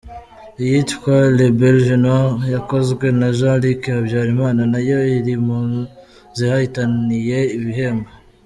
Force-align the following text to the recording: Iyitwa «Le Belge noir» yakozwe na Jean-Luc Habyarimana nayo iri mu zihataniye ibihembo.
Iyitwa 0.63 1.15
«Le 1.37 1.47
Belge 1.59 1.95
noir» 2.03 2.37
yakozwe 2.55 3.05
na 3.19 3.27
Jean-Luc 3.37 3.81
Habyarimana 3.95 4.61
nayo 4.73 4.99
iri 5.17 5.35
mu 5.45 5.59
zihataniye 6.37 7.39
ibihembo. 7.57 8.09